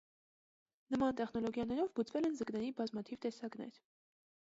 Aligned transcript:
Նման 0.95 1.13
տեխնոլոգիաներով 1.19 1.93
բուծվել 2.01 2.31
են 2.33 2.41
ձկների 2.43 2.75
բազմաթիվ 2.83 3.25
տեսակներ։ 3.27 3.83